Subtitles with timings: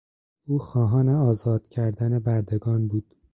[0.47, 3.15] او خواهان آزاد کردن بردگان بود.